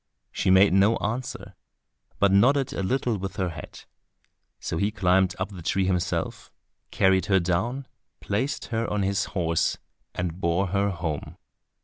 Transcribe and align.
She 0.31 0.49
made 0.49 0.73
no 0.73 0.97
answer, 0.97 1.53
but 2.17 2.31
nodded 2.31 2.73
a 2.73 2.81
little 2.81 3.19
with 3.19 3.35
her 3.35 3.49
head. 3.49 3.83
So 4.59 4.77
he 4.77 4.89
climbed 4.89 5.35
up 5.37 5.49
the 5.49 5.61
tree 5.61 5.85
himself, 5.85 6.49
carried 6.89 7.27
her 7.27 7.39
down, 7.39 7.85
placed 8.19 8.65
her 8.73 8.89
on 8.91 9.03
his 9.03 9.25
horse, 9.37 9.77
and 10.15 10.41
bore 10.41 10.69
her 10.69 10.89
home. 10.89 11.37